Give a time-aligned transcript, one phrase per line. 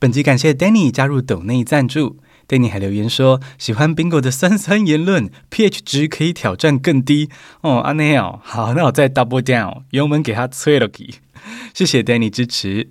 [0.00, 7.28] 本集感谢 Danny 加入斗内赞助，Danny 还留言说喜欢 Bingo 的酸酸言论，pH 值可以挑战更低
[7.62, 7.78] 哦。
[7.80, 11.14] 阿内哦，好，那我再 double down，油门给他催了去。
[11.74, 12.90] 谢谢 Danny 支持。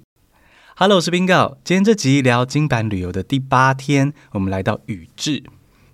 [0.76, 5.44] Hello，我是 Bingo，今天这集聊金版旅游的第八天，我们来到宇治。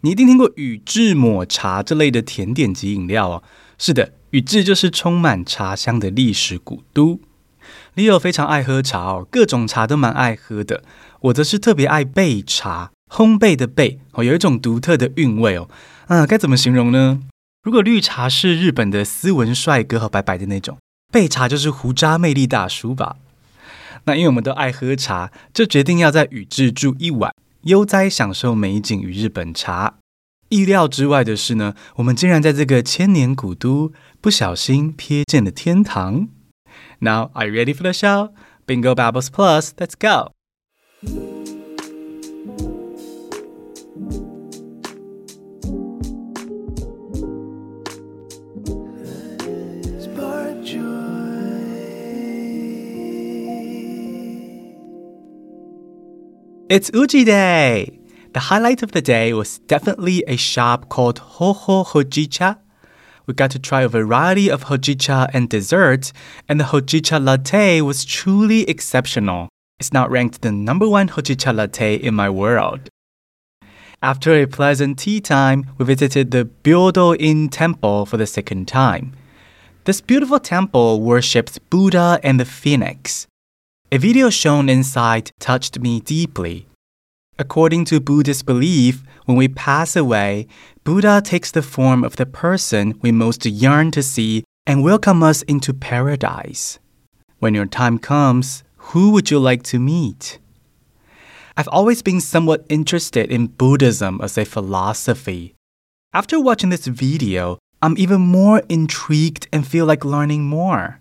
[0.02, 3.44] 你一定听过宇治抹茶这类的甜点及饮料哦。
[3.78, 7.20] 是的，宇治就是充满茶香的历史古都。
[7.96, 10.84] Leo 非常爱喝茶哦，各种茶都蛮爱喝的。
[11.22, 15.70] 我则是特别爱焙茶，烘焙的焙哦，有一种独特的韵味哦。
[16.08, 17.22] 啊，该怎么形容呢？
[17.64, 20.78] 如果绿茶是日本的斯文帅哥和白白的那种，
[21.14, 23.16] 焙茶就是胡渣魅力大叔吧。
[24.06, 29.96] 那因为我们都爱喝茶，就决定要在宇治住一晚，悠哉享受美景与日本茶。
[30.50, 36.28] 意料之外的是呢，我们竟然在这个千年古都不小心瞥见了天堂。
[37.04, 38.34] Now, are you ready for the show?
[38.66, 40.32] Bingo Babbles Plus, let's go!
[56.70, 58.00] It's Uji Day!
[58.32, 62.60] The highlight of the day was definitely a shop called Hoho Hojicha.
[63.26, 66.12] We got to try a variety of hojicha and desserts,
[66.50, 69.50] and the hojicha latte was truly exceptional.
[69.80, 72.90] It's now ranked the number one hojicha latte in my world.
[74.02, 79.14] After a pleasant tea time, we visited the Byodo-in temple for the second time.
[79.86, 83.28] This beautiful temple worships Buddha and the phoenix.
[83.92, 86.68] A video shown inside touched me deeply.
[87.40, 90.46] According to Buddhist belief, when we pass away,
[90.84, 95.42] Buddha takes the form of the person we most yearn to see and welcome us
[95.44, 96.78] into paradise.
[97.40, 100.38] When your time comes, who would you like to meet?
[101.58, 105.56] I've always been somewhat interested in Buddhism as a philosophy.
[106.14, 111.00] After watching this video, I'm even more intrigued and feel like learning more.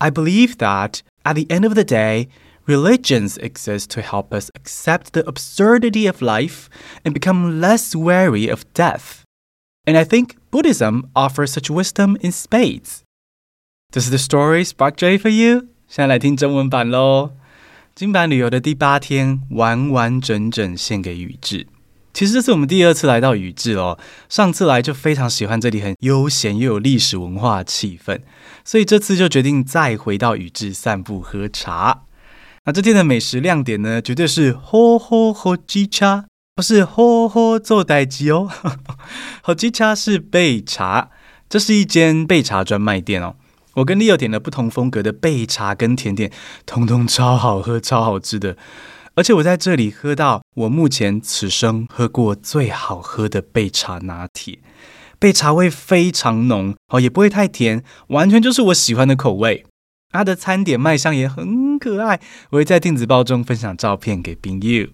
[0.00, 2.28] I believe that, at the end of the day,
[2.65, 6.67] Religions exist to help us accept the absurdity of life
[7.03, 9.23] and become less wary of death.
[9.85, 13.03] And I think Buddhism offers such wisdom in spades.
[13.93, 15.67] Does the story spark joy for you?
[15.87, 17.31] 现在来听中文版喽。
[17.95, 21.67] 金板旅游的第八天，完完整整献给宇治。
[22.13, 23.97] 其实这是我们第二次来到宇治哦。
[24.27, 28.19] 上次来就非常喜欢这里很悠闲又有历史文化气氛，
[28.65, 32.03] 所以这次就决定再回到宇治散步喝茶。
[32.65, 38.49] 那这天的美食亮点呢，绝对是ほほほじ茶，不是ほほ做代机哦。
[39.43, 41.09] ほじ茶是焙茶，
[41.47, 43.35] 这是一间焙茶专卖店哦。
[43.75, 46.31] 我跟 Leo 点了不同风格的焙茶跟甜点，
[46.65, 48.57] 通通超好喝、超好吃的。
[49.13, 54.59] 而且我在这里喝到我目前此生喝过最好喝的焙茶拿铁，
[55.19, 59.65] 焙茶味非常浓哦，也不会太甜，完全就是我喜欢的口味。
[60.11, 62.20] 它的餐点卖相也很 可爱，
[62.50, 64.86] 我会在电子报中分享照片给朋友。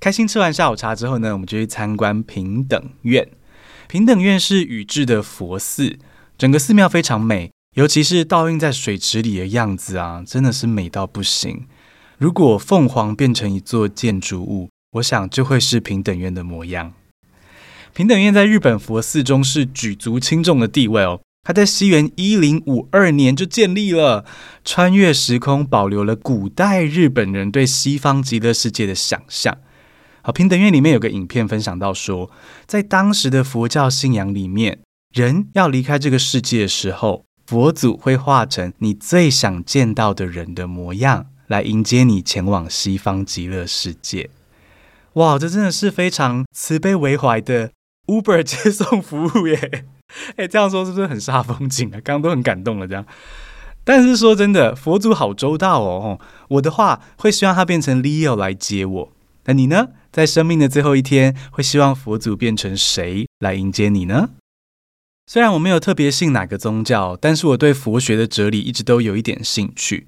[0.00, 3.28] 开心吃完下午茶之后呢，我们就去参观平等院。
[3.86, 6.00] 平等院是宇治的佛寺，
[6.36, 11.68] 整个寺庙非常美，尤其是倒映在水池里的样子啊，真的是美到不行。
[12.18, 16.92] 如果凤凰变成一座建筑物，我想就会是平等院的模样。
[17.94, 21.20] 平等院在日本佛寺中是举足轻重的地位哦。
[21.42, 24.24] 它在西元一零五二年就建立了，
[24.64, 29.58] 穿越时空，保留了古代日本人对西方极乐世界的想象。
[30.22, 32.30] 好，平等院里面有个影片分享到说，
[32.66, 34.80] 在当时的佛教信仰里面，
[35.14, 44.28] 人要离开这个世界的时候，佛祖会化成你最想见到的人的模样，来迎接你前往西方极乐世界。
[45.14, 47.72] 哇，这真的是非常慈悲为怀的
[48.06, 49.86] Uber 接送服务耶！
[50.36, 52.00] 哎，这样说是不是很煞风景啊？
[52.02, 53.04] 刚刚都很感动了，这样。
[53.82, 56.20] 但是说真的，佛祖好周到哦。
[56.48, 59.12] 我的话会希望他变成 Leo 来接我。
[59.44, 59.88] 那你呢？
[60.12, 64.30] 在生命的最后一天，会希望佛祖变成谁来迎接你呢？
[65.26, 70.06] 虽然我没有特别信哪个宗教，但是我对佛学的哲理一直都有一点兴趣。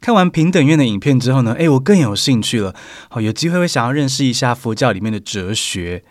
[0.00, 2.74] 看完平等院的影片之后呢，哎，我更有兴趣了。
[3.08, 6.02] 好，有机会会想要认识一下佛教里面的哲学。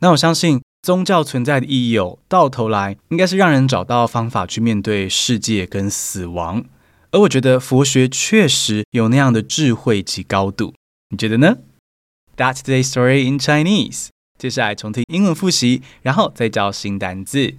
[0.00, 0.60] 那我相信。
[0.88, 6.64] 宗教存在的意义有，到头来应该是让人找到方法去面对世界跟死亡。
[7.10, 10.72] 而我觉得佛学确实有那样的智慧及高度，
[11.10, 11.58] 你觉得呢
[12.38, 14.06] ？That's today's story in Chinese。
[14.38, 17.56] 接下来重听英文复习，然后再教新单字。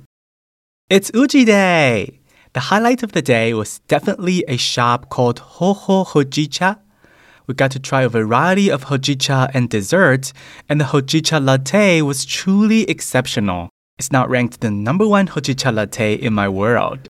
[0.87, 2.13] It's Uji Day.
[2.53, 6.77] The highlight of the day was definitely a shop called Hoho Hojicha.
[7.49, 10.33] We got to try a variety of hojicha and dessert,
[10.69, 13.69] and the hojicha latte was truly exceptional.
[13.97, 17.07] It's now ranked the number one hojicha latte in my world.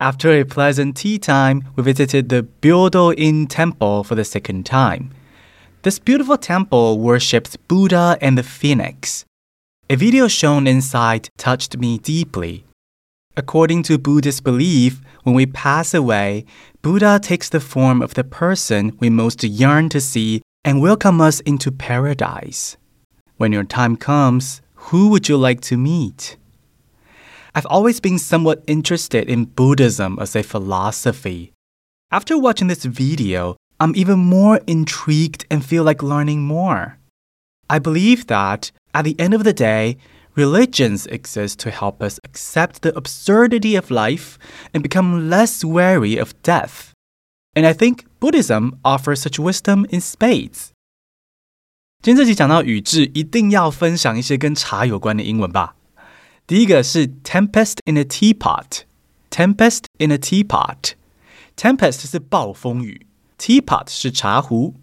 [0.00, 5.10] After a pleasant tea time, we visited the Byodo-in temple for the second time.
[5.82, 9.26] This beautiful temple worships Buddha and the phoenix.
[9.90, 12.64] A video shown inside touched me deeply.
[13.38, 16.44] According to Buddhist belief, when we pass away,
[16.82, 21.38] Buddha takes the form of the person we most yearn to see and welcome us
[21.46, 22.76] into paradise.
[23.36, 26.36] When your time comes, who would you like to meet?
[27.54, 31.52] I've always been somewhat interested in Buddhism as a philosophy.
[32.10, 36.98] After watching this video, I'm even more intrigued and feel like learning more.
[37.70, 39.96] I believe that, at the end of the day,
[40.37, 44.37] Religions exist to help us accept the absurdity of life
[44.71, 46.91] and become less wary of death.
[47.55, 50.71] And I think Buddhism offers such wisdom in spades.
[52.01, 55.75] 今天这集讲到语句，一定要分享一些跟茶有关的英文吧。
[56.47, 63.05] 第一个是 tempest in a teapot，tempest in a teapot，tempest 是暴风雨，
[63.37, 64.75] teapot 是茶壶，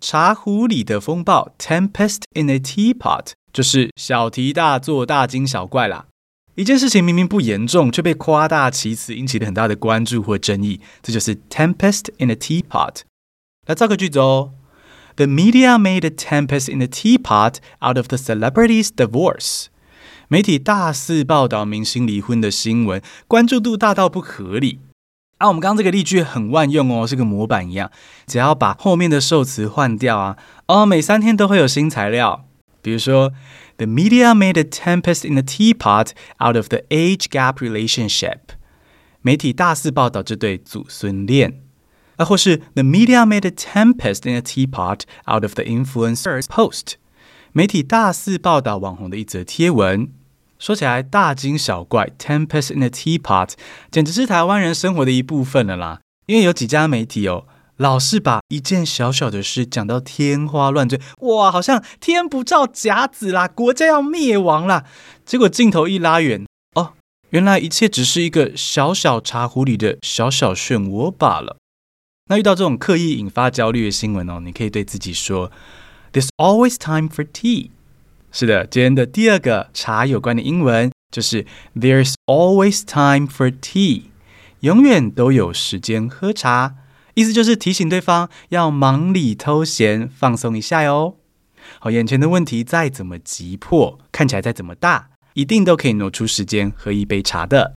[0.00, 3.32] 茶壶里的风暴，tempest in a teapot。
[3.52, 6.06] 就是小题大做、大惊小怪啦。
[6.54, 10.80] 一件事情明明不严重，却被夸大其词，引起了很大的关注或争议。
[11.02, 13.00] 这就是 tempest in a teapot。
[13.66, 14.52] 来造个句子哦。
[15.16, 19.66] The media made a tempest in a teapot out of the celebrity's divorce。
[20.28, 24.80] 媒体大肆报道明星离婚的新闻，关注度大到不合理。
[25.38, 27.90] 啊，我们刚刚这个例句很万用哦，是个模板一样，
[28.26, 30.36] 只要把后面的受词换掉啊，
[30.66, 32.44] 哦，每三天都会有新材料。
[32.82, 33.32] 比如说
[33.76, 36.10] ，The media made a tempest in a teapot
[36.44, 38.38] out of the age gap relationship。
[39.22, 41.60] 媒体大肆报道这对祖孙恋，
[42.16, 45.02] 啊，或是 The media made a tempest in a teapot
[45.32, 46.94] out of the influencer's post。
[47.52, 50.10] 媒体大肆报道网红的一则贴文。
[50.58, 53.52] 说起来大惊小怪，tempest in a teapot，
[53.90, 56.00] 简直是台湾人生活的一部分了啦。
[56.26, 57.46] 因为有几家媒体哦。
[57.78, 64.84] 老是把一件小小的事讲到天花乱坠，哇，好像天不照甲子啦，国家要灭亡啦。
[65.24, 66.44] 结果镜头一拉远，
[66.74, 66.94] 哦，
[67.30, 71.56] 原来一切只是一个小小茶壶里的小小漩涡罢了。
[72.28, 75.52] 那遇到这种刻意引发焦虑的新闻哦，你可以对自己说
[76.12, 77.70] ：“There's always time for tea。”
[78.30, 84.02] 是的，今天的第二个茶有关的英文就是 “There's always time for tea”，
[84.60, 86.76] 永远都有时间喝茶。
[87.14, 91.16] 意思就是提醒对方要忙里偷闲，放松一下哟。
[91.80, 97.74] 好，眼前的问题再怎么急迫，看起来再怎么大，一定都可以挪出时间喝一杯茶的。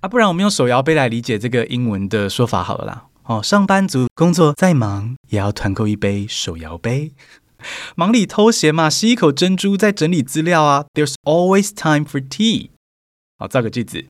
[0.00, 3.04] 啊，不然我们用手摇杯来理解这个英文的说法好了啦。
[3.24, 7.12] 哦，上班族工作再忙，也要团购一杯手摇杯。
[7.94, 10.86] 忙里偷闲嘛，吸一口珍珠，再整理资料啊。
[10.94, 12.70] There's always time for tea。
[13.38, 14.06] 好，造个句子。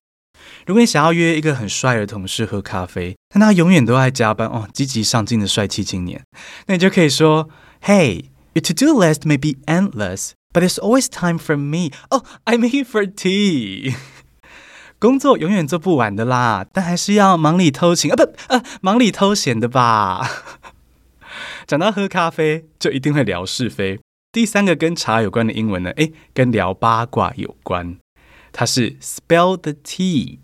[0.66, 6.22] 如果你想要约一个很帅的同事喝咖啡，但他永远都爱加班哦，积极上进的帅气青年，
[6.66, 7.48] 那你就可以说
[7.82, 11.90] ：“Hey, your to-do list may be endless, but there's always time for me.
[12.10, 13.94] Oh, I'm here for tea.”
[15.00, 18.22] 工作永远做不完的啦，但还是要忙里偷情啊，不
[18.54, 20.28] 啊，忙里偷闲的吧。
[21.66, 23.98] 讲到喝咖啡，就一定会聊是非。
[24.30, 27.96] 第三个跟茶有关的英文呢，诶，跟聊八卦有关，
[28.52, 30.38] 它是 spill the tea。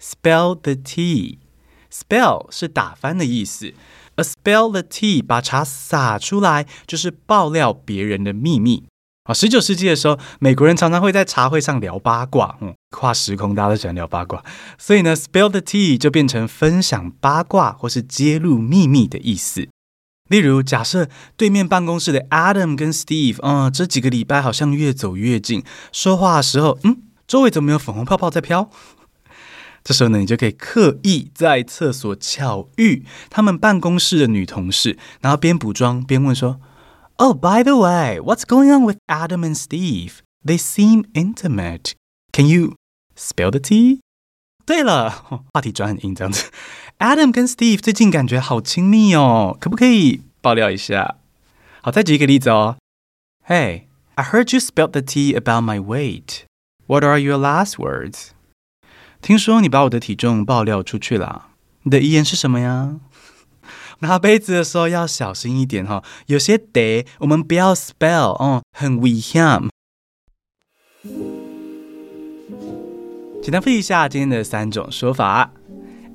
[0.00, 3.72] Spill the tea，spill 是打翻的意思，
[4.16, 8.84] 而 spill the tea 把茶洒出来就是爆料别人的秘密
[9.24, 9.32] 啊。
[9.32, 14.44] 十九世纪的时候，美国人常常会在茶会上聊八卦，嗯，跨时空大家都喜欢聊八卦，
[14.76, 19.68] 所以呢，spill the tea 就变成分享八卦或是揭露秘密的意思。
[20.28, 25.62] 例如，假设对面办公室的 Adam 跟 Steve，嗯，这几个礼拜好像越走越近，
[25.92, 28.70] 说话的时候，嗯，周围怎么有粉红泡泡在飘？
[29.84, 36.58] 这时候呢，你就可以刻意在厕所巧遇他们办公室的女同事，然后边补妆边问说
[37.16, 40.20] ：“Oh, by the way, what's going on with Adam and Steve?
[40.42, 41.92] They seem intimate.
[42.32, 42.76] Can you
[43.14, 44.00] spill the tea?”
[44.64, 45.10] 对了，
[45.52, 46.50] 话题转很硬这样子。
[46.98, 51.16] Adam 跟 Steve 最近感觉好亲密哦，可不可以爆料一下？
[51.82, 52.76] 好，再举一个例子哦。
[53.46, 53.82] Hey,
[54.14, 56.44] I heard you spilled the tea about my weight.
[56.86, 58.28] What are your last words?
[59.20, 61.48] 听说你把我的体重爆料出去了，
[61.82, 62.96] 你的遗言是什么呀？
[64.00, 69.68] 拿杯子的时候要小心一点哈，有些得我们不要 spell 哦，很危险。
[73.42, 75.50] 简单复习一下今天的三种说法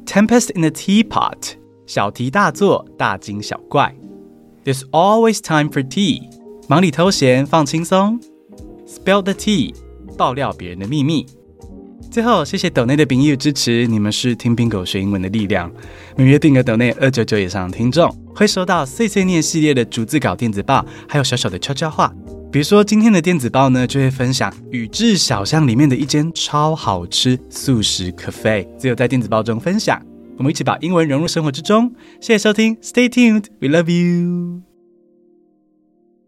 [0.09, 1.37] ：Tempest in a teapot，
[1.85, 3.93] 小题大做，大惊小怪
[4.65, 6.23] There's always time for tea。
[6.67, 8.19] 忙里偷闲，放轻松。
[8.87, 9.75] Spill the tea，
[10.17, 11.27] 爆料别人的秘密。
[12.09, 15.71] 最后，谢谢斗内的朋友支持，你们是听 Bingo 学英文的力量。
[16.15, 22.11] 每月订阅斗内二九九以上的听众，会收到碎碎念系列的逐字稿电子报，还有小小的悄悄话。
[22.51, 30.01] 比如说今天的电子报呢，就会分享宇治小巷里面的一间超好吃素食 cafe，只有在电子报中分享。
[30.35, 31.93] 我们一起把英文融入生活之中。
[32.19, 34.68] 谢谢收听，Stay tuned，We love you。